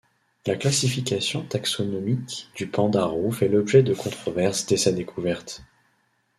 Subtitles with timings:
[0.47, 5.61] La classification taxonomique du panda roux fait l'objet de controverses dès sa découverte.